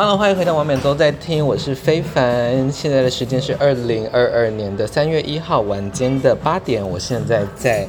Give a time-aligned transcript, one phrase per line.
[0.00, 2.70] Hello，欢迎回到王冕都在听，我是非凡。
[2.70, 7.84] 现在的时间是二零二二年的三月一号晚间的八点，我现在在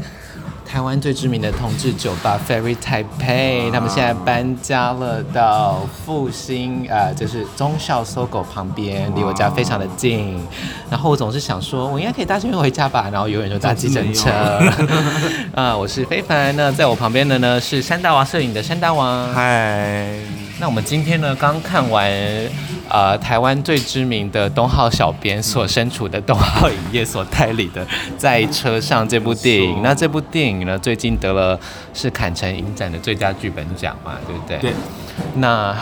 [0.66, 10.44] 台湾最知名的同志酒吧 Ferry Taipei，他们现在搬家了到复兴，呃，就是中校搜狗旁边，离我家非常的近。
[10.90, 14.32] 然后我总是想说，我应该可以搭捷运回家吧，然后永远就搭计程车。
[15.54, 20.18] 啊，我是非凡，那在我旁边的呢是山大王摄影的山大王，嗨。
[20.62, 22.12] 那我们今天呢，刚看完，
[22.90, 27.86] 呃，台湾最知名的东浩小编所身处的东浩影业所代理的
[28.18, 29.82] 《在车上》这部电影。
[29.82, 31.58] 那这部电影呢，最近得了
[31.94, 34.58] 是坎城影展的最佳剧本奖嘛，对不对？
[34.58, 34.74] 对。
[35.36, 35.74] 那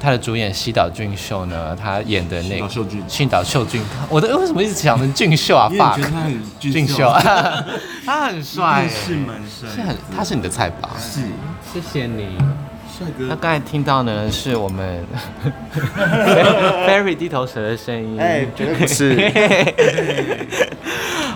[0.00, 2.66] 他的主演西岛俊秀呢，他演的那个
[3.06, 5.70] 西岛秀俊，我的为什么一直想成俊秀啊？
[5.78, 7.12] 爸，觉得他很俊秀，
[8.06, 10.88] 他很帅，是蛮帅，是很，他是你的菜吧？
[10.98, 11.20] 是，
[11.74, 12.38] 谢谢你。
[13.28, 15.04] 那刚才听到呢，是我们
[16.86, 18.20] Fairy 低头蛇的声音。
[18.20, 19.16] 哎，绝对不是。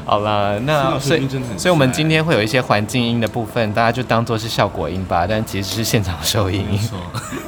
[0.04, 6.64] 好了，那所以所以我们今天会有一些环境音的部分，大家就当做是效果音吧，但其实是现场收音。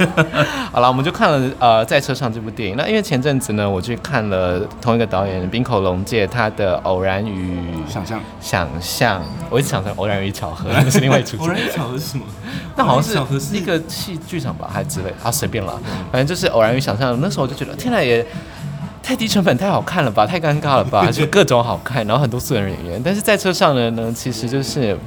[0.73, 2.77] 好了，我们就看了呃在车上这部电影。
[2.77, 8.19] 那因为前阵子呢，我去看了同一个导演冰口龙介他的《偶然与想象》。
[8.41, 11.37] 想象，我一直想成《偶然与巧合》， 那是另外一出。
[11.39, 12.25] 偶然与巧合是什么？
[12.75, 15.79] 那好像是一个戏剧场吧，还之类啊，随便了，
[16.11, 17.13] 反正就是《偶然与想象》。
[17.21, 18.25] 那时候我就觉得，天呐也。
[19.07, 23.01] 太低成本，太好看了吧，太尴尬了吧， 就各种好看，然后很多素人演员。
[23.05, 24.99] 但是在车上的呢，其实就是，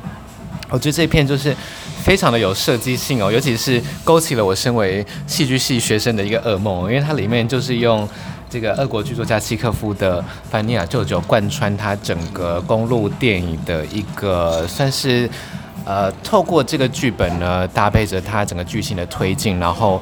[0.70, 1.54] 我觉得这一片就是
[2.02, 8.08] 非常的有设计性哦，尤其是勾起了我身为戏剧系学生的一个噩梦，因为它里面就是用
[8.50, 15.30] 这个俄国剧作家契诃夫的《凡尼亚舅舅》贯穿他整个公路电影的一个算是，
[15.84, 20.02] 呃，透过这个剧本呢，搭配着他整个剧情的推进，然后。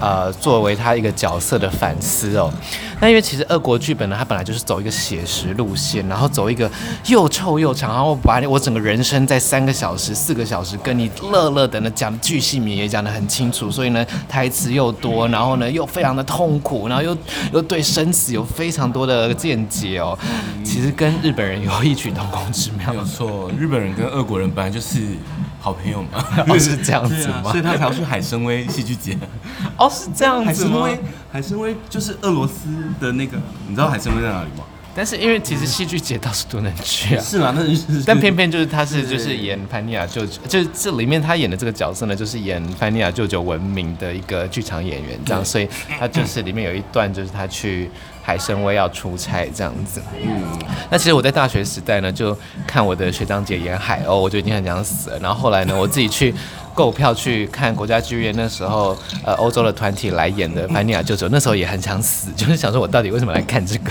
[0.00, 2.52] 呃，作为他一个角色的反思哦，
[3.00, 6.70] 那因为其实俄国剧本呢，它本来就是走一个写实路线，然后走一个
[7.06, 17.16] 又臭又长，然后把我整个人生在三个小时、四个小时跟你乐乐的呢讲的巨细靡遗，也讲得很清楚，所以呢台词又多，然后呢又非常的痛苦，然后又
[17.52, 20.18] 又对生死有非常多的见解哦，
[20.62, 22.92] 其实跟日本人有异曲同工之妙。
[22.92, 25.00] 没有错，日本人跟俄国人本来就是
[25.66, 27.42] 好朋友嘛， 哦、是这样子吗？
[27.46, 29.18] 啊、所以他才要去海参崴戏剧节。
[29.76, 30.82] 哦，是这样子吗？
[30.84, 30.98] 海参崴，
[31.32, 32.68] 海参崴就是俄罗斯
[33.00, 34.62] 的那个，你知道海参崴在哪里吗？
[34.94, 37.52] 但是因为其实戏剧节到处都能去啊，是吗？
[37.56, 47.90] 那是，但偏偏就是他是就是演潘尼亚舅舅，就是这里面他演的这个角色呢，就是演潘尼亚舅舅闻名的一个剧场演员，这样，所以他就是里面有一段就是他去
[48.26, 50.02] 海参崴要出差这样子。
[50.20, 50.42] 嗯，
[50.90, 55.18] 那其实我在大学时代呢，就看我的学长姐演海鸥，我就已经很想死了。
[55.20, 56.34] 然后后来呢，我自己去。
[56.76, 58.94] 购票去看国家剧院，那时候
[59.24, 63.90] 呃欧洲的团体来演的《凡尼亚舅舅》，那时候也很想死， 就是想说我到底为什么来看这个？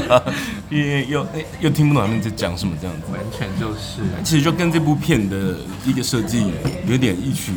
[0.70, 1.26] 因为又
[1.58, 6.52] 又听不懂他们在讲什么这样子，完全就是，其实就跟这部片的一个设计
[6.86, 7.50] 有点异曲，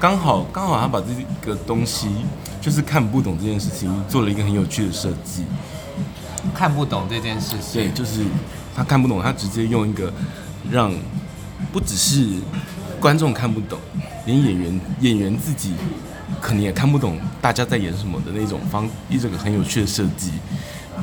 [0.00, 1.06] 刚好刚好他把这
[1.46, 2.08] 个东西
[2.60, 5.44] 就是看不懂这件事情做了一个很有趣的设计，
[6.54, 8.24] 看不懂这件事情，对，就是
[8.74, 10.12] 他看不懂，他直接用一个
[10.70, 10.92] 让
[11.72, 12.28] 不只是。
[13.00, 13.78] 观众看不懂，
[14.26, 15.72] 连演员演员自己
[16.40, 20.32] 可能也看不懂大家在演什么的那种方，一个很有趣的设计，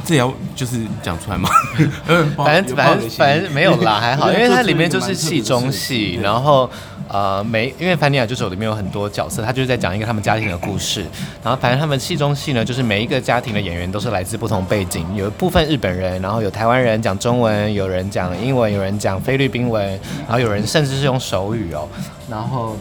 [0.04, 1.50] 这要就是讲出来吗？
[2.36, 6.70] 反正反正反正没有啦，还好， 因为它里面就是戏中戏，然后。
[7.08, 11.06] 呃，没，因为《凡尼亚舅舅》里面有很多角色，他就是在讲一个他们家庭的故事。
[11.44, 19.88] 然后，反正他们戏中戏呢，就是每一个家庭的演员都是来自不同背景，有一部分日本人，然后有台湾人讲中文，有人讲英文，有人讲菲律宾文，
[20.28, 21.88] 然后有人甚至是用手语哦。
[22.28, 22.76] 然后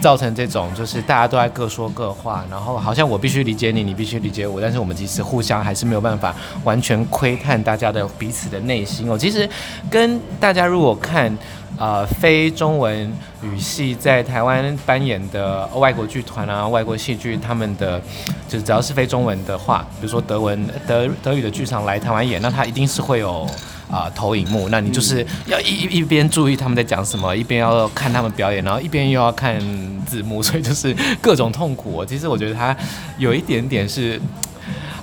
[0.00, 6.32] 造成这种就是大家都在各说各话，然后好像我必须理解你，你必须理解我，但是我们其实互相还是没有办法
[6.62, 9.18] 完全窥探大家的彼此的内心哦。
[9.18, 9.48] 其实
[9.90, 11.36] 跟大家如果看。
[11.78, 18.00] 呃，非中文语系在台湾扮演的外国剧团啊，外国戏剧，他们的
[18.48, 23.42] 就是只要是非中文的话，比如说德文、德德语的剧场来台湾演，那他一定是会有
[23.90, 29.60] 啊、呃、投影幕，那你就是要一一边注意他们在讲什么，一边要看他们表演，然后一边又要看
[30.06, 32.02] 字幕， 所以就是各种痛苦。
[32.06, 32.74] 其实我觉得他
[33.18, 34.18] 有一点点是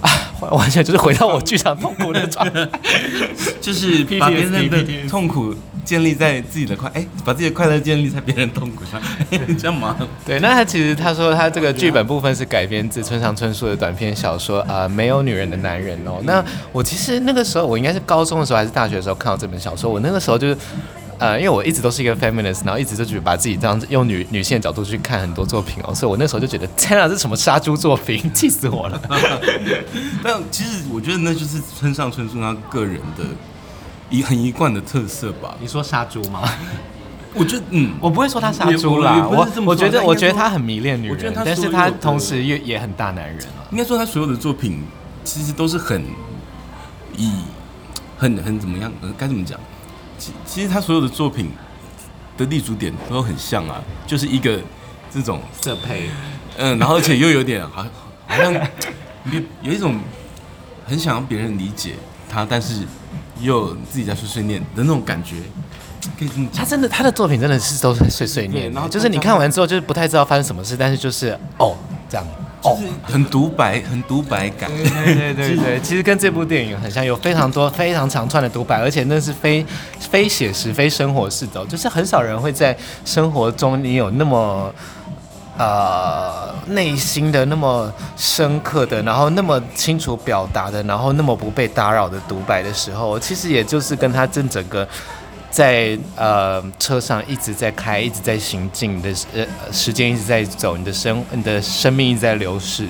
[0.01, 0.09] 啊。
[0.51, 2.67] 完全就是回到我剧场痛苦的状态，
[3.61, 9.01] 就是 把别人的痛苦建立在自己的快，哎，把自己的快乐建立在别人痛苦上，
[9.57, 9.95] 这样吗？
[10.25, 16.19] 对，那他其实他说他这个剧本部分是改编自村上春树的短篇小说啊，呃，没有女人的男人哦。
[16.23, 20.57] 那我其实那个时候我应该是高中的时候还是大学的时候看到这本小说，我那个时候就是。
[21.19, 28.99] 呃，因为我一直都是一个 feminist，然后一直就觉得把自己当用女女性的角度去看很多作品哦，所以我那时候就觉得天啊，这是什么杀猪作品，气死我了。
[30.21, 33.23] 但其实我觉得那就是村上春树他个人的
[34.13, 35.55] 一 很一贯的特色吧。
[35.59, 36.41] 你说杀猪吗？
[37.35, 43.65] 我觉得，嗯，我不会说他杀猪啦，我我觉得我觉得他很迷恋女人，但是他同时也也很大男人啊。
[43.71, 44.83] 应该说他所有的作品
[45.23, 46.05] 其实都是很
[47.17, 47.31] 以
[48.15, 49.59] 很很怎么样，该怎么讲？
[50.19, 51.51] 其其实他所有的作品
[52.37, 54.59] 的立足点都很像啊，就是一个
[55.11, 56.09] 这种色配，
[56.57, 57.83] 嗯，然后而且又有点好，
[58.27, 58.53] 好像
[59.31, 59.99] 有有一种
[60.85, 61.95] 很想让别人理解
[62.29, 62.85] 他，但是
[63.41, 65.35] 又自己在碎碎念的那种感觉。
[66.19, 71.75] 可以这么讲，他真的他的作品真的是都是碎碎念，然后就是你看完之后就是不太知道发生什么事，但是就是哦
[72.09, 72.27] 这样。
[72.63, 74.71] 哦很独白，很独白感。
[74.71, 79.65] 对对对对对，其实跟这部电影很像，有非常多非常长串的独白，而且那是非
[79.99, 84.73] 非写实、非生活式的，就是很少人会在生活中你有那么
[85.57, 94.87] 呃内心的那么深刻的，然后那么清楚表达的，然后那么不被打扰的独白的时候，其实也就是跟他这整个。
[95.53, 102.87] 在呃车上一直在开，一直在行进的呃时间一直在走，你的生你的生命一直在流逝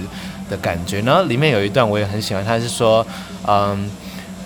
[0.50, 1.01] 的感觉。
[1.01, 3.06] 然后里面有一段我也很喜欢，他是说，
[3.45, 3.92] 嗯，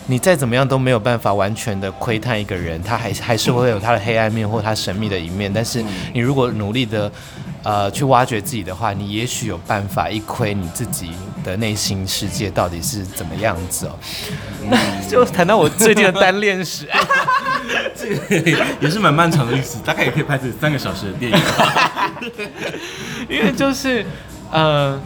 [0.08, 5.54] 你再怎么样都没有办法完全的窥探一个人，他还还是会有他的黑暗面或他神秘的一面。
[5.54, 7.12] 但是你如果努力的
[7.68, 11.12] 呃去挖掘自己的话，你也许有办法一窥你自己
[11.44, 14.00] 的内心世界到底是怎么样子哦。
[14.70, 14.78] 那
[15.12, 16.88] 就谈到我最近的单恋史。
[17.94, 21.38] 这个也是蛮漫长的历史，大概也可以拍成三个小时的电影。
[23.28, 24.06] 因为就是，
[24.50, 24.98] 呃。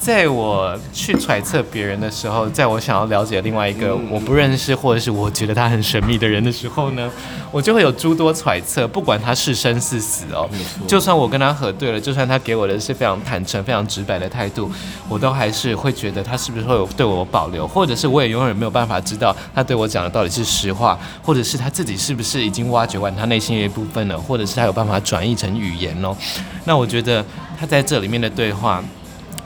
[0.00, 7.10] 在我去揣测别人的时候，在我想要了解另外一个我不认识或者是我觉得他很神秘的人的时候呢，
[7.50, 10.48] 我就会有诸多揣测，不管他是生是死哦。
[10.86, 14.70] 就算我跟他核对了，就算他给我的是非常坦诚、非常直白的态度，
[15.08, 26.16] 我都还是会觉得他是不是会有对我有保留，或者是我也永远没有办法知道他对我讲的到底是实话，或者是他自己是不是已经挖掘完他内心的一部分了，或者是他有办法转译成语言哦。
[26.64, 27.24] 那我觉得
[27.58, 28.82] 他在这里面的对话。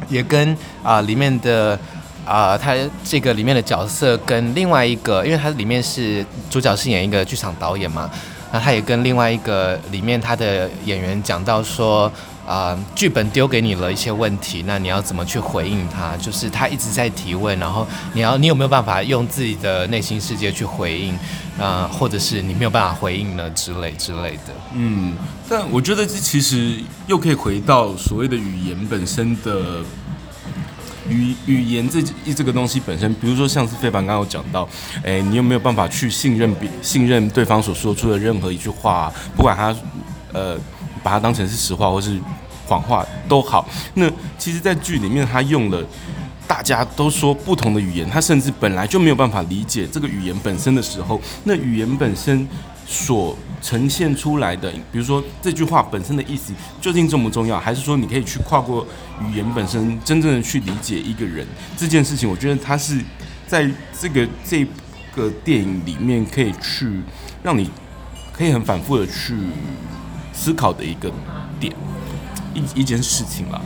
[0.08, 1.78] 也跟啊、里面的
[2.24, 8.08] 啊、他这个里面的角色跟另外一个，因为他里面是主角是演一个剧场导演嘛，
[8.52, 12.10] 那他也跟另外一个里面他的演员讲到说、
[12.46, 16.16] 呃、剧本丢给你了一些问题，那你要怎么去回应他？
[16.16, 21.18] 就是他一直在提问，然后你要你有没有办法用自己的内心世界去回应
[21.58, 24.54] 啊、或者是你没有办法回应呢之类之类的。
[24.74, 25.14] 嗯，
[25.48, 29.82] 但我觉得这其实又可以回到所谓的语言本身的。
[31.08, 32.00] 语语言这
[32.32, 34.66] 这个东西本身，比如说像是非凡刚刚有讲到，
[35.04, 39.74] 哎，你有没有办法去信任别信任对方所说出的任何一句话，不管他
[40.32, 40.56] 呃
[41.02, 42.18] 把它当成是实话或是
[42.66, 43.68] 谎话都好。
[43.94, 45.84] 那其实，在剧里面他用了
[46.46, 52.46] 大家都说不同的语言，他甚至本来就没有办法理解这个语言本身的时候，那语言本身
[52.86, 58.86] 所呈现出来的，比如说这句话本身的意思究竟重不重要，还是说你可以去跨过
[59.22, 61.46] 语言本身，真正的去理解一个人
[61.76, 62.28] 这件事情？
[62.28, 63.00] 我觉得它是
[63.46, 63.68] 在
[63.98, 64.66] 这个这
[65.14, 67.00] 个电影里面可以去
[67.42, 67.70] 让你
[68.32, 69.34] 可以很反复的去
[70.42, 71.08] 思考的一个
[71.60, 71.72] 点，
[72.52, 73.60] 一一件事情啦。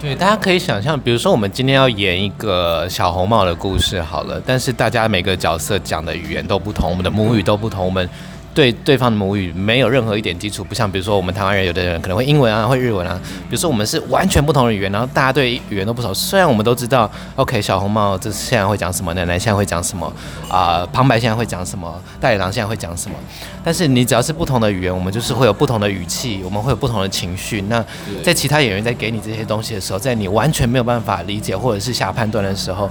[0.00, 8.08] 对，大家可以想象，比如说我们今天要演一个小红帽的故事好了，但是大家每个角色讲的语言都不同，我们的母语都不同，我们。
[8.54, 13.18] 对对方的母语没有任何一点基础，不像比如说我们台湾人，有的人可能会英文啊，会日文啊。
[13.48, 16.12] 比如说我们是完全不同的语言，然后大家对语言都不熟。
[16.12, 20.06] 虽然我们都知道，OK，小红帽这现在会讲什么，奶奶现在会讲什么，
[20.48, 23.16] 啊、呃，旁白现在会讲什么，大野狼现在会讲什么。
[23.64, 27.62] 但是你只要是不同的语言，我们就是会有不同的语气，我们会有不同的情绪。
[27.68, 27.84] 那
[28.22, 32.90] 在其他演员在给你这些东西的时候，在你完全没有办法理解或者是下判断的时候，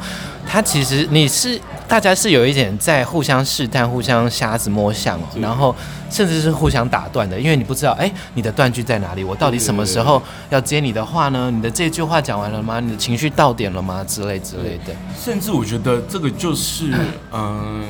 [0.51, 5.23] 他其实你是大家是有一点在互相试探、互相瞎子摸象哦。
[5.39, 5.73] 然后
[6.09, 9.23] 甚至是互相打断的，因为你不知道，哎，你的断句在哪里？
[9.23, 11.49] 我到底什么时候要接你的话呢？
[11.49, 12.81] 你的这句话讲完了吗？
[12.81, 14.03] 你的情绪到点了吗？
[14.05, 14.93] 之类之类的。
[15.17, 16.93] 甚至我觉得这个就是，
[17.31, 17.85] 嗯，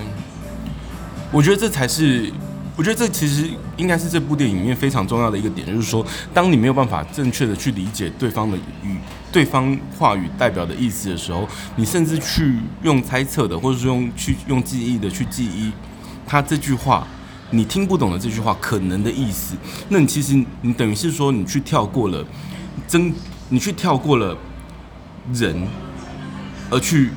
[1.31, 2.31] 我觉得这才是，
[2.81, 3.47] 我觉得这其实
[3.77, 8.97] 应该是这部电影里面非常重要的一个点，就是说，当你没有办法正确的去理解对方的语、
[9.31, 15.71] 对方话语代表的意思的时候，你甚至去用猜测的，或者是用去用记忆的去记忆
[16.25, 17.07] 他这句话。
[17.51, 19.55] 你听不懂的这句话可能的意思，
[19.89, 20.33] 那你其实
[20.63, 22.25] 你等于是说你去跳过了
[22.87, 23.13] 真，
[23.49, 24.35] 你去跳过了
[25.31, 25.67] 人，
[26.71, 27.11] 而去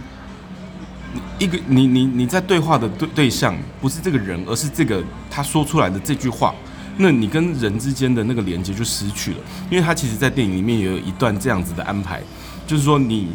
[1.39, 5.03] 一个你你你在对话的对对象不是这个人，而是这个
[5.35, 6.55] 他说出来的这句话
[6.97, 9.39] 那你跟人之间的那个连接就失去了。
[9.69, 12.23] 因为他其实，在电影里面也有一段这样子的安排，
[12.69, 13.35] 就是说，你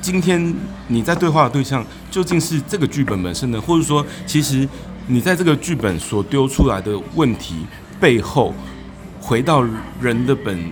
[0.00, 0.54] 今天
[0.86, 4.68] 你在对话的对象究竟是这个剧本本身呢，或者说，其实
[5.08, 7.66] 你在这个剧本所丢出来的问题
[7.98, 8.54] 背后，
[9.20, 9.66] 回到
[10.00, 10.70] 人的本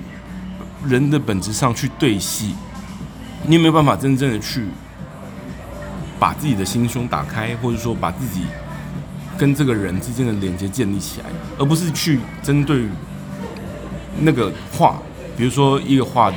[0.87, 2.55] 人的本质上去对戏，
[3.45, 4.65] 你有没有办法真正的去
[6.21, 8.43] 把自己的心胸打开，或者说把自己。
[9.41, 11.27] 跟这个人之间的连接建立起来，
[11.59, 12.85] 而不是去针对
[14.21, 15.01] 那个话，
[15.35, 16.37] 比如说一个话的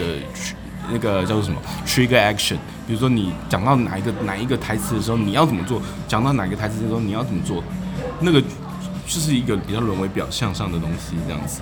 [0.90, 2.56] 那个叫做什么 trigger action，
[2.88, 5.82] 比如说你讲到哪一个哪一个台词的时候，你要怎么做？
[6.08, 7.62] 讲到哪个台词的时候，你要怎么做？
[8.22, 11.60] 那个就是一个比较沦为表象上的东西，这样子。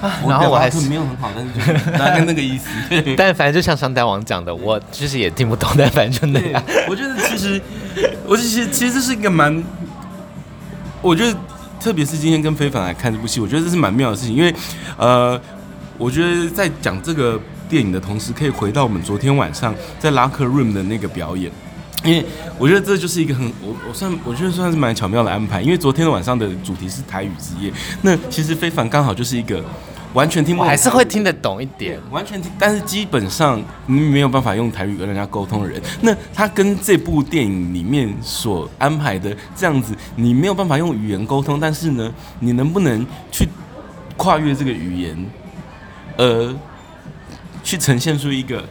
[0.00, 2.68] 啊， 然后我还是没有很好，但是就是大概那个意思。
[3.18, 6.62] 但反正就像商代王讲的，我其实也听不懂，但反正就那样。
[6.88, 7.60] 我觉得其实，
[8.24, 9.60] 我其实其实这是一个蛮。
[11.06, 11.38] 我觉得，
[11.80, 14.52] 特别是今天跟非凡来看这部戏，我觉得这是蛮妙的事情，因为，
[14.96, 15.40] 呃，
[15.96, 21.48] 我觉得在讲这个电影的同时，可以回到我们昨天晚上在 Locker Room 的那个表演，
[22.02, 22.26] 因为
[22.58, 27.72] 我觉得这就是一个很我我算我觉得算是蛮巧妙的安排，因为昨天晚上的主题是台语之夜，
[28.02, 29.64] 那其实非凡刚好就是一个。
[30.16, 32.00] 完全听不懂，还是会听得懂一点。
[32.10, 43.46] 完全听，但是基本上你没有办法用台语跟人家沟通的人，那他跟这部电影里面所安排的这样子，你没有办法用语言沟通，但是呢，你能不能去
[44.16, 45.26] 跨越这个语言，
[46.16, 46.56] 呃，
[47.62, 48.66] 去呈现出一个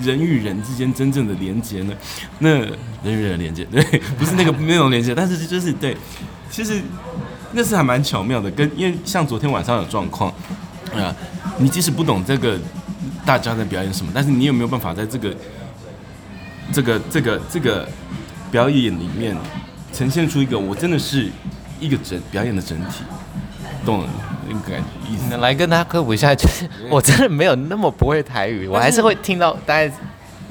[0.00, 1.92] 人与人之间真正的连接呢？
[2.38, 2.72] 那人
[3.04, 3.82] 与人的连接，对，
[4.16, 5.94] 不是那个那种连接，但是就是对，
[6.50, 6.80] 其实
[7.52, 10.32] 那是还蛮巧妙的，跟因为像昨天晚上的状况。
[11.02, 11.14] 啊，
[11.58, 12.58] 你即使不懂这个
[13.24, 15.34] 大家在表演什么，但是你有没有办法在这个
[16.72, 17.88] 这个这个这个
[18.50, 19.36] 表演里面
[19.92, 21.28] 呈现出一个我真的是
[21.80, 23.02] 一个整表演的整体，
[23.84, 24.08] 懂了
[24.48, 25.36] 那个感觉意思？
[25.38, 29.90] 来跟大家科普一下，就是 我真的没有那么不会台语，我还是会听到大概。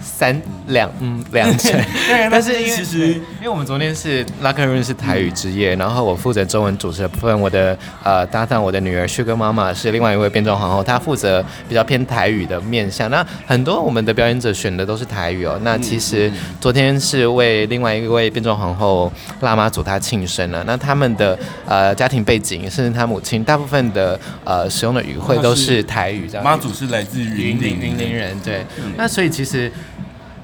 [0.01, 1.71] 三两嗯两成，
[2.29, 13.07] 但是因为其实因为我们昨天是 Locker Room 是台语之夜，然后我负责中文主持的部分，我的呃搭档我的女儿 Sugar 妈妈是另外一位变装皇后，她负责比较偏台语的面向。
[13.11, 15.59] 那很多我们的表演者选的都是台语哦。
[15.61, 20.63] 那其实昨天是为另外一位变装皇后辣妈组她庆生了。
[20.65, 21.37] 那他们的
[21.67, 26.27] 呃家庭背景甚至她母亲大部分的呃使用的语汇都是台语。
[26.27, 28.65] 这样妈祖是来自云林云林人，对。
[28.97, 29.71] 那所以其实。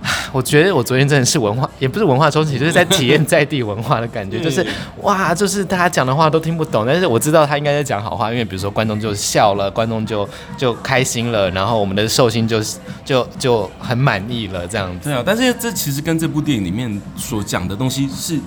[0.34, 4.66] 我觉得我昨天真的是文化，也不是文化冲击，就是在体验在地文化的感觉，就是
[5.02, 10.28] 哇，就是大家讲的话都听不懂，但是我知道他应该在讲好话，因为比如说观众就笑了，观众就
[10.58, 12.60] 就开心了，然后我们的寿星就
[13.06, 15.10] 就就很满意了这样子。
[15.10, 18.40] 对啊，但是这其实跟这部电影里面所讲的东西是，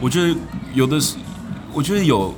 [0.00, 0.36] 我觉得
[0.74, 1.16] 有的是，
[1.72, 2.34] 我觉得有。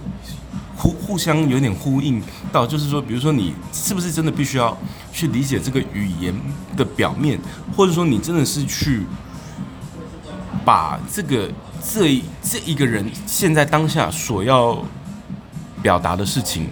[0.83, 2.21] 互互相有点呼应
[2.51, 4.77] 到，就是说，比如说你是不是真的必须要
[5.13, 6.35] 去理解这个语言
[6.77, 7.39] 的表面，
[7.77, 9.07] 或者说你真的是去
[10.65, 11.49] 把这个
[11.81, 14.85] 这这一个人现在当下所要
[15.81, 16.67] 表达的事情，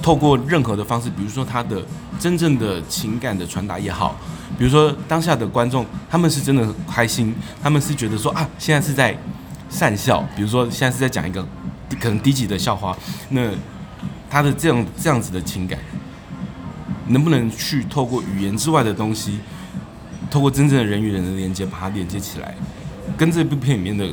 [0.00, 1.84] 透过任何的方式，比如说他的
[2.18, 4.16] 真正的情感的传达也好，
[4.58, 9.14] 比如说当下的观众他们是真的开心，他们是觉得说啊，现在是在
[9.70, 11.46] 讪笑，比如说现在是在讲一个。
[12.00, 12.96] 可能低级的笑话，
[13.30, 13.50] 那
[14.28, 15.78] 他的这样这样子的情感，
[17.08, 19.38] 能不能去透过语言之外的东西，
[20.30, 22.54] 透过真正的人与人的连接，把它连接起来，
[23.16, 24.08] 跟这部片里面的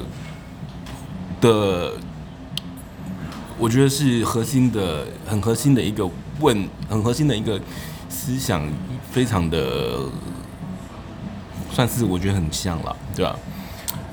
[1.42, 1.94] 的，
[3.58, 6.08] 我觉得是核心的，很核心的一个
[6.40, 7.60] 问，很核心的一个
[8.08, 8.62] 思想，
[9.12, 10.00] 非常的，
[11.72, 13.36] 算是我觉得很像了，对吧？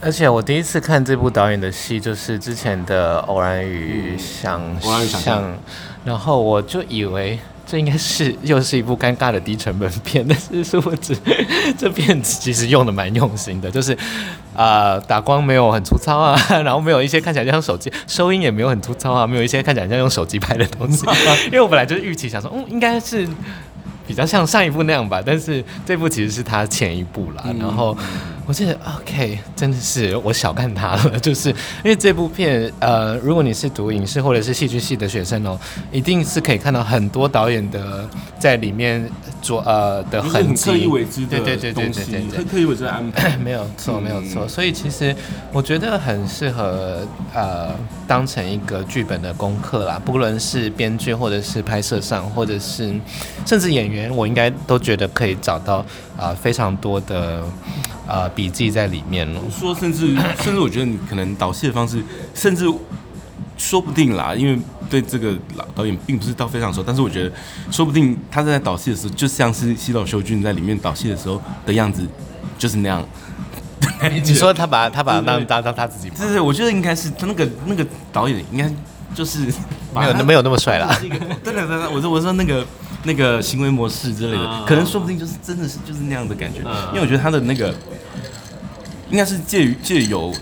[0.02, 5.42] 而且我第一次看这部导演的戏，就是之前的《偶然与想象》，
[6.04, 11.14] 然后我就以为这应该是又是一部尴尬的低成本片，但是殊不知
[11.76, 13.92] 这片子其实用的蛮用心的，就是
[14.56, 21.04] 啊、呃、打光没有很粗糙啊， 然后没有一些看起来像手机收音也没有很粗糙啊，没有一些看起来像用手机拍的东西，
[21.46, 23.28] 因为我本来就是预期想说，嗯，应该是。
[24.06, 27.44] 比较像上一部那样吧，但是这部其实是他前一部啦。
[27.46, 27.96] 嗯、然后
[28.50, 35.56] 我觉得 OK，真的是我小看他了， 就是因为这部片，呃，如果你是读影视或者是戏剧系的学生哦，
[35.92, 38.04] 一定是可以看到很多导演的
[38.40, 39.08] 在里面
[39.40, 44.48] 做呃的痕迹，刻意为之的对对对对对对，刻刻意为之的安排， 没有错没有错。
[44.48, 45.14] 所以其实
[45.52, 47.68] 我觉得很适合呃
[48.08, 52.92] 当成一个剧本的功课啦，不论是编剧或者是拍摄上，或者是
[53.46, 54.10] 甚至演员。
[54.10, 55.76] 我应该都觉得可以找到
[56.16, 57.44] 啊、呃、非常多的
[58.10, 59.40] 啊、笔记在里面了。
[59.50, 62.02] 说甚至甚至我觉得你可能导戏的方式，
[62.34, 62.66] 甚至
[63.56, 67.32] 说不定啦，因为对这个老导演并不是到非常熟，但是我觉得
[67.70, 72.04] 说不定他在导戏的时候，就像是西岛秀俊在里面导戏的时候的样子，
[72.58, 73.06] 就是那样。
[74.12, 78.70] 你说他把他把他当当当他自己，对对，我觉得应该是他那个那个导演应该
[79.14, 79.40] 就是
[79.94, 80.98] 没有没有那么帅啦。
[81.44, 82.66] 对对对，我说我说那个
[83.04, 87.74] 那个行为模式之类的，可能说不定就是真的是就是那样的感觉，因为我觉得他的那个
[89.10, 90.32] 应该是借于借由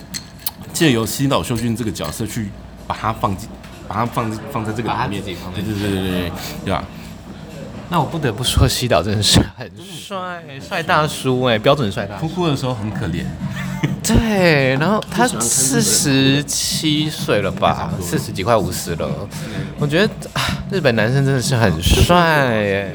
[0.72, 2.48] 借由西岛秀俊这个角色去
[2.87, 3.48] 把他放进
[3.88, 6.32] 把他放放在这个里面，对对对对对
[6.66, 6.84] 对，吧？
[7.90, 12.28] 那我不得不说，西岛真的是很帅，帅大叔哎，标准帅大叔。
[12.28, 13.25] 哭哭的时候很可怜。
[14.02, 19.08] 对，然后他四十七岁了吧，四十几快五十了。
[19.78, 22.92] 我觉得啊，日本男生真的是很帅哎。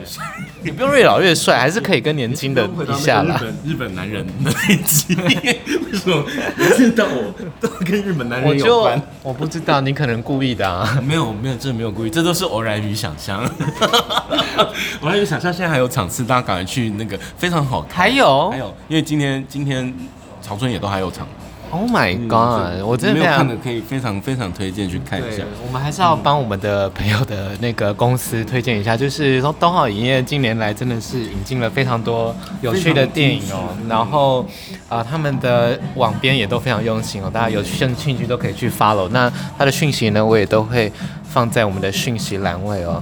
[0.63, 3.35] 你不用越老越帅，还是可以跟年轻的比下啦。
[3.35, 6.23] 日本日本男人的那集， 为什么
[6.57, 9.01] 每次到我都跟日本男人有关？
[9.21, 10.97] 我，我不知道，你可能故意的啊。
[11.05, 13.43] 没有没有，真的没有故意，这都是偶然与想象。
[15.01, 17.97] 偶然与想象，现在还有场次，大家赶快去那个，非常好看。
[17.97, 19.93] 还有还有，因为今天今天
[20.41, 21.27] 长春也都还有场。
[21.73, 25.43] Oh my god！、嗯、我真的没有看的，可以非常非常推荐去看一下。
[25.65, 33.75] 我们还是要帮我们的朋友的那个公司推荐一下，就是说东浩影业近年来真的是引进了非常多有趣的电影哦。
[33.89, 34.43] 然后
[34.87, 39.09] 啊、呃，他们的网编也都非常用心哦，大家有兴趣都可以去 follow。
[39.09, 40.91] 那他的讯息呢，我也都会
[41.23, 43.01] 放在我们的讯息栏位哦。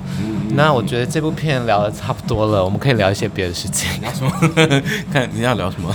[0.55, 3.99] 那我觉得这部片聊得差不多了，我们可以聊一些别的事情。
[3.99, 4.31] 聊什么？
[5.11, 5.93] 看你要聊什么？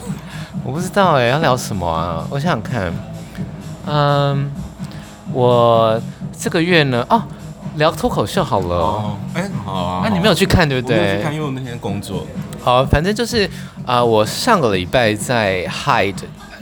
[0.67, 2.27] 我不知道哎，要聊什么啊？
[2.29, 2.93] 我想想看，
[3.87, 4.51] 嗯，
[5.33, 6.01] 我
[6.37, 7.23] 这个月呢，哦，
[7.77, 9.17] 聊脱口秀好了。
[9.35, 10.01] 哎、哦，好啊。
[10.05, 10.97] 那、啊、你没有去看对不对？
[10.97, 12.27] 我没有去看，因为我那天工作。
[12.63, 13.45] 好，反正就是
[13.85, 16.17] 啊、呃，我上个礼拜在 Hyde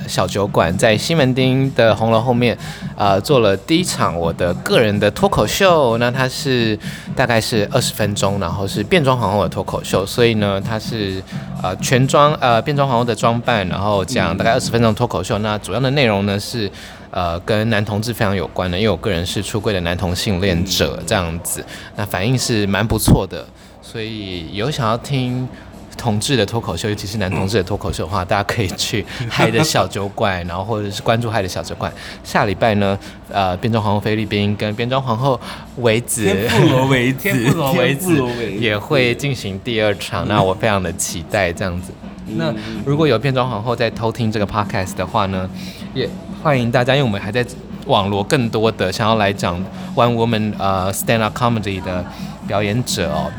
[0.07, 2.55] 小酒馆，在西门町的红楼后面，
[2.95, 5.97] 啊、呃，做了第一场我的个人的脱口秀。
[5.97, 6.79] 那它是
[7.17, 11.23] 大概是二十分钟，然后是变装皇后的脱口秀，所以呢，它是
[11.63, 15.39] 呃全装呃变装皇后的装扮，然后讲大概二十分钟脱口秀。
[15.39, 16.71] 那主要的内容呢是
[17.15, 21.65] 呃跟男同志非常有关的，因为我个人是出柜的男同性恋者这样子，
[21.97, 23.47] 那反应是蛮不错的，
[23.81, 25.49] 所以有想要听。
[25.97, 31.91] 同志的脱口秀，尤其是男同志的脱口秀的话，大家可以去嗨的小酒馆，然后或者是关注嗨的小酒馆。
[32.25, 32.99] 下礼拜呢，
[33.31, 35.41] 呃，变装皇后菲律宾跟变装皇后
[35.77, 38.21] 维子，天妇罗维子，天妇罗维子
[38.59, 41.93] 也会进行第二场，那我非常的期待这样子。
[42.37, 42.53] 那
[42.85, 45.49] 如果有变装皇后在偷听这个 podcast 的话呢，
[45.95, 46.11] 也
[46.45, 47.43] 欢迎大家，因为我们还在
[47.87, 49.59] 网罗更多的想要来讲
[49.95, 52.05] one woman 呃 stand up comedy 的
[52.47, 53.33] 表演者哦。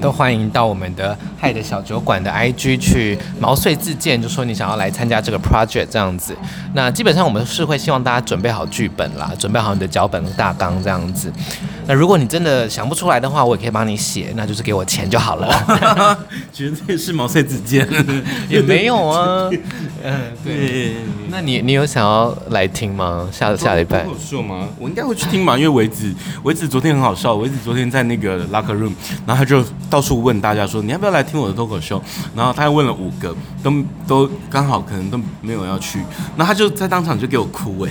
[0.00, 6.36] 都欢迎到我们的嗨的小酒馆的 IG 去毛遂自荐，就说你想要来参加这个 project 这样子。
[6.74, 11.32] 那基本上我们是会希望大家准备好剧本啦，准备好你的脚本大纲这样子。
[11.90, 16.16] 那如果你真的想不出来的话，我也可以帮你写，那就是给我钱就好了。
[16.52, 17.84] 觉得这是毛遂自荐，
[18.48, 19.50] 也没有啊。
[20.04, 20.94] 嗯， 对。
[21.30, 23.28] 那你你有想要来听吗？
[23.32, 24.06] 下下礼拜？
[24.24, 24.68] 说吗？
[24.78, 28.92] 我应该会去听吧，因为维子维子昨天很好笑，维子昨天在那个 locker room，
[29.26, 32.00] 然后他就到处问大家说，你要不要来听我的脱口秀？
[32.36, 33.72] 然后他还问了五个，都
[34.06, 35.98] 都刚好可能都没有要去，
[36.36, 37.90] 然后他就在当场就给我哭哎。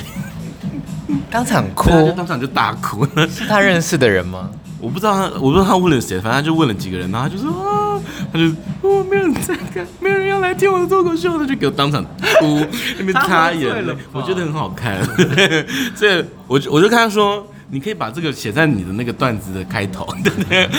[1.29, 3.05] 当场哭，当场就大哭。
[3.29, 4.49] 是他认识的人吗？
[4.79, 7.99] 我不知道他，我不知道他问了谁，反正他就问了几个人，然后他就说啊，
[8.31, 8.45] 他就
[8.81, 12.01] 哦，没有人在看，没有人要来听我的脱口秀，他就给我当场
[12.39, 12.65] 哭，
[12.97, 15.03] 那边擦眼泪，我觉得很好看。
[15.93, 20.69] 所以我就我就跟他说，你可以把这个写在你的那个段子的开头，对不对？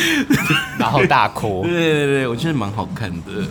[0.78, 1.62] 然后大哭。
[1.68, 3.44] 对对对，我觉得蛮好看的，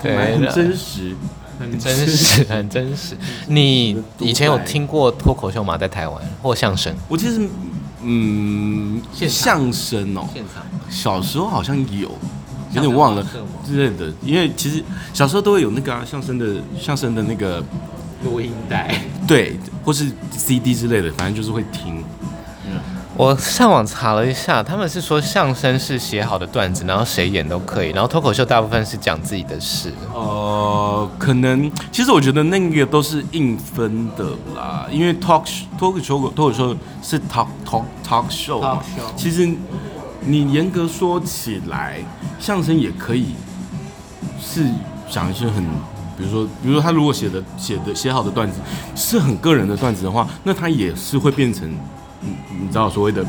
[0.00, 1.16] 对，很真实。
[1.58, 3.16] 很真实，很真实。
[3.46, 5.76] 你以前有听过脱口秀吗？
[5.78, 6.94] 在台湾或相声？
[7.08, 7.48] 我其实，
[8.02, 10.64] 嗯，相声哦，现场。
[10.90, 12.10] 小时候好像有，
[12.72, 13.24] 有点忘了
[13.64, 14.12] 之类的。
[14.22, 17.62] 因为其实小时候都会有那个啊，相声的相声的那个
[18.24, 18.94] 录音带，
[19.26, 22.01] 对，或是 CD 之类的，反正就是会听。
[23.22, 29.92] 我上网查了一下，他们是说相声是写好的段子，然后谁演都可以，然后脱口秀大部分是讲自己的事。
[30.12, 34.24] 呃，可能其实我觉得那个都是硬分的
[34.56, 35.44] 啦，因为 talk
[35.78, 39.48] 脱口秀脱口秀是 talk talk talk show，, talk show 其实
[40.22, 42.00] 你严格说起来，
[42.40, 43.36] 相声也可以
[44.40, 44.68] 是
[45.08, 45.62] 讲一些很，
[46.18, 48.58] 比如说，比如说他如果写的写的写好的段子
[48.96, 51.72] 是很个人的段子的话，那他也是会变成。
[52.22, 52.30] 你
[52.62, 53.24] 你知道所谓的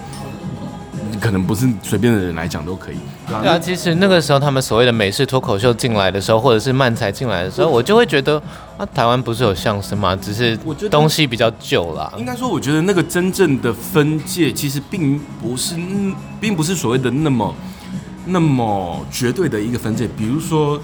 [1.19, 2.97] 可能不是随便的人来讲都可以。
[3.27, 8.41] 对啊，对啊，其实那个时候他们所谓的美式脱口秀进来的时候，或者是漫才进来的时候，我就会觉得
[8.77, 10.15] 啊，台湾不是有相声吗？
[10.15, 10.58] 只是
[10.89, 12.13] 东西比较旧啦。
[12.17, 15.75] 应该说，我觉得那个真正的分界其实并不是，
[16.39, 17.56] 并不是所谓的那么
[18.25, 20.08] 那么绝对的一个分界。
[20.17, 20.79] 比如说。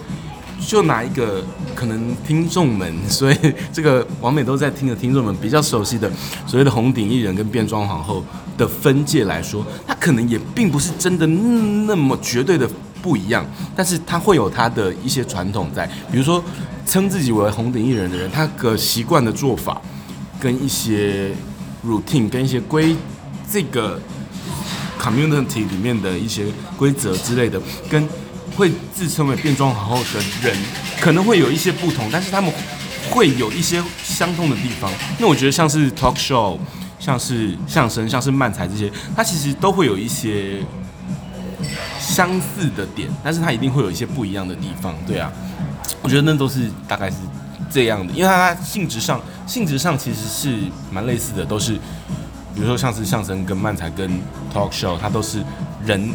[0.59, 1.43] 就拿一个
[1.73, 3.37] 可能听众们， 所以
[3.71, 6.11] 这个王美都在听的听众们比较熟悉的
[6.45, 8.23] 所谓的红顶艺人跟变装皇后
[8.57, 12.69] 的分界来说，他可能也并不是真的那么绝对的
[13.01, 13.45] 不一样，
[13.75, 16.43] 但是他会有他的一些传统在，比如说
[16.85, 19.81] 称自己为红顶艺人的人，他个习惯的做法
[20.39, 21.31] 跟一些
[21.85, 22.95] routine 跟一些规
[23.49, 23.99] 这个
[24.99, 26.45] community 里面的一些
[26.77, 28.07] 规则之类的跟。
[28.59, 30.53] 会自称为变装皇后的人，
[30.99, 32.53] 可能会有一些不同，但是他们
[33.09, 34.91] 会有一些相通的地方。
[35.17, 36.59] 那我觉得像是 talk show，
[36.99, 40.61] 像是相声，像是漫才这些，它其实都会有一些
[41.97, 44.93] 相似的点，但是它一定会有一些不一样的地方。
[45.07, 45.31] 对啊，
[46.01, 47.15] 我觉得那都是大概是
[47.71, 50.59] 这样的，因为它性质上性质上其实是
[50.91, 51.75] 蛮类似的，都是
[52.53, 54.11] 比如说像是相声跟漫才跟
[54.53, 55.41] talk show，它都是
[55.85, 56.11] 人。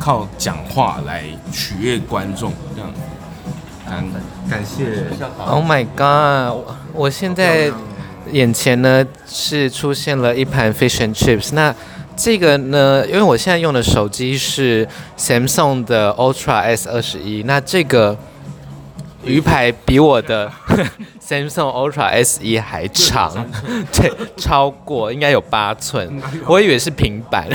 [0.00, 2.90] 靠讲话来取悦观众，这样。
[3.88, 4.04] 感
[4.50, 5.04] 感谢。
[5.38, 6.56] Oh my god！
[6.56, 7.70] 我我现在
[8.32, 11.50] 眼前呢是出现了一盘 fish and chips。
[11.52, 11.72] 那
[12.16, 18.18] 这个呢，因为我现在用的手机是 Samsung 的 Ultra S 二十一，那这个
[19.22, 20.50] 鱼排比我的
[21.24, 23.46] Samsung Ultra S 一还长，
[23.92, 27.46] 对，超过应该有八寸，我以为是平板。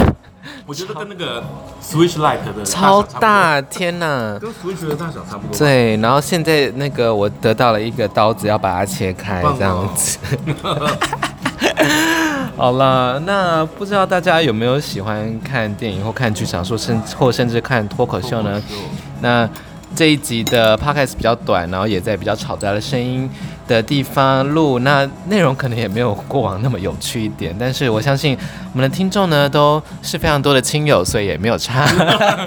[0.71, 1.43] 我觉得跟那个
[1.83, 4.39] Switch Lite 的超大，天哪！
[4.39, 5.57] 跟 Switch 的大小差不多。
[5.57, 10.17] 对，然后现在那个我得到了一个刀子，要把它切开，这样子。
[12.55, 18.61] 好了，那不知道大家有没有喜欢看电影或看剧场，说甚或甚至看脱口秀呢？
[19.19, 19.49] 那
[19.93, 23.29] 这一集的 Podcast 比较短，然后也在比较嘈杂的声音
[23.71, 28.37] 的地方录，那内容可能也没有过往那么有趣一点，但是我相信
[28.73, 31.87] 我们的听众呢都是非常多的亲友，所以也没有差。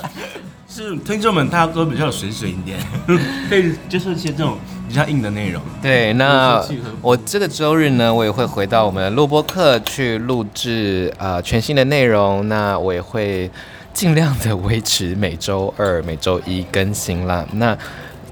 [0.69, 2.79] 是听众们，大家都比较水水一点，
[3.49, 4.59] 可以接受一些这种
[4.89, 5.63] 比较硬的内容。
[5.81, 6.63] 对，那
[7.01, 13.51] 我这个周日呢，我也会回到我们的录播课去录制呃全新的内容，那我也会。
[13.95, 17.47] 尽量的维持每周二、每周一更新啦。
[17.53, 17.79] 那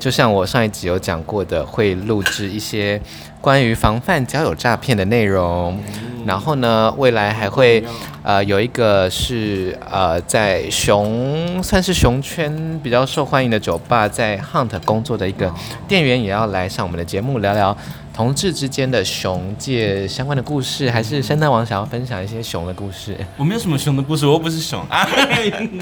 [0.03, 3.01] 就像我上一集有讲过的，会录制一些
[3.41, 5.79] 关于防范交友诈骗的内容。
[6.27, 7.85] 然后呢，未来还会
[8.25, 15.55] 呃有一个是呃在熊算是熊圈比较受欢迎的酒吧，在 Hunt 工作的一个
[15.87, 17.77] 店员，也要来上我们的节目聊聊。
[18.15, 23.17] 同志之间的熊界相关的故事，还是圣诞王想要分享一些熊的故事？
[23.37, 25.09] 我没有什么熊的故事，我又不是熊啊。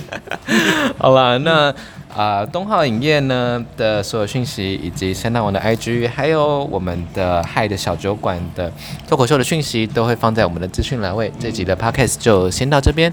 [0.97, 1.69] 好了，那
[2.09, 8.73] 啊、呃，东浩影业呢的所有讯息，以及圣诞王的 IG，还有我们的嗨的小酒馆的
[9.09, 11.33] 脱口秀的讯息，都会放在我们的资讯栏位。
[11.41, 13.13] 这集的 Podcast 就先到这边。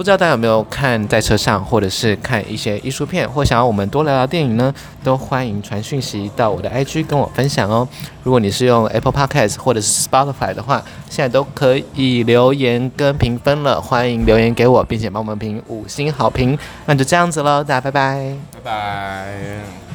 [0.00, 4.74] 不知道大家有没有看在车上，或者是看一些艺术片，或想要我们多聊聊电影呢？
[5.04, 7.86] 都欢迎传讯息到我的 IG 跟我分享哦。
[8.22, 13.78] 如果你是用 Apple Podcast 或者是 Spotify 的话，现在都可以留言跟评分了。
[13.78, 16.58] 欢迎留言给我，并且帮我们评五星好评。
[16.86, 19.89] 那就这样子喽，大家拜拜，拜拜。